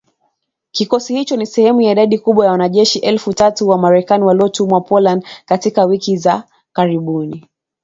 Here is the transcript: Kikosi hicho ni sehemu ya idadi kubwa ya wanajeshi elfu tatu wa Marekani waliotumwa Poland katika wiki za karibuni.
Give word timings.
Kikosi 0.71 1.15
hicho 1.15 1.35
ni 1.37 1.45
sehemu 1.45 1.81
ya 1.81 1.91
idadi 1.91 2.17
kubwa 2.19 2.45
ya 2.45 2.51
wanajeshi 2.51 2.99
elfu 2.99 3.33
tatu 3.33 3.67
wa 3.67 3.77
Marekani 3.77 4.23
waliotumwa 4.23 4.81
Poland 4.81 5.27
katika 5.45 5.85
wiki 5.85 6.17
za 6.17 6.43
karibuni. 6.73 7.47